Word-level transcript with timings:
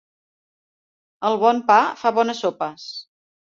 El 1.29 1.37
bon 1.45 1.61
pa 1.69 1.77
fa 2.01 2.15
bones 2.19 2.43
sopes. 2.47 2.91